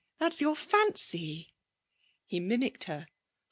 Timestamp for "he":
2.25-2.39